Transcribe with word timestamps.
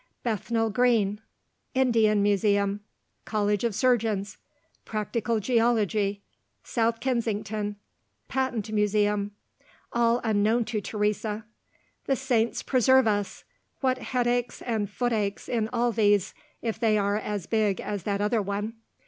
Bethnal 0.23 0.71
Green; 0.71 1.21
Indian 1.75 2.23
Museum; 2.23 2.79
College 3.23 3.63
of 3.63 3.75
Surgeons; 3.75 4.37
Practical 4.83 5.39
Geology; 5.39 6.23
South 6.63 6.99
Kensington; 6.99 7.75
Patent 8.27 8.71
Museum 8.71 9.29
all 9.93 10.19
unknown 10.23 10.65
to 10.65 10.81
Teresa. 10.81 11.45
"The 12.05 12.15
saints 12.15 12.63
preserve 12.63 13.05
us! 13.05 13.43
what 13.81 13.99
headaches 13.99 14.63
and 14.63 14.87
footaches 14.89 15.47
in 15.47 15.69
all 15.71 15.91
these, 15.91 16.33
if 16.63 16.79
they 16.79 16.97
are 16.97 17.17
as 17.17 17.45
big 17.45 17.79
as 17.79 18.01
that 18.01 18.21
other 18.21 18.41
one!" 18.41 18.73